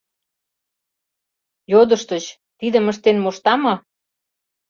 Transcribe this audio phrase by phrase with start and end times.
[1.71, 2.25] Йодыштыч:
[2.59, 3.73] тидым ыштен мошта мо?